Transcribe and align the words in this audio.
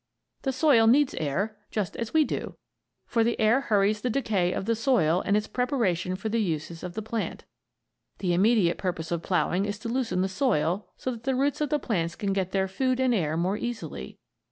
The 0.41 0.51
soil 0.51 0.87
needs 0.87 1.13
air 1.13 1.57
just 1.69 1.95
as 1.95 2.11
we 2.11 2.25
do; 2.25 2.55
for 3.05 3.23
the 3.23 3.39
air 3.39 3.61
hurries 3.61 4.01
the 4.01 4.09
decay 4.09 4.51
of 4.51 4.65
the 4.65 4.75
soil 4.75 5.21
and 5.27 5.37
its 5.37 5.45
preparation 5.45 6.15
for 6.15 6.27
the 6.27 6.41
uses 6.41 6.81
of 6.81 6.95
the 6.95 7.03
plant. 7.03 7.45
The 8.17 8.33
immediate 8.33 8.79
purpose 8.79 9.11
of 9.11 9.21
ploughing 9.21 9.65
is 9.65 9.77
to 9.77 9.89
loosen 9.89 10.21
the 10.23 10.27
soil 10.27 10.89
so 10.97 11.11
that 11.11 11.21
the 11.25 11.35
roots 11.35 11.61
of 11.61 11.69
the 11.69 11.77
plants 11.77 12.15
can 12.15 12.33
get 12.33 12.51
their 12.51 12.67
food 12.67 12.99
and 12.99 13.13
air 13.13 13.37
more 13.37 13.57
easily. 13.57 14.17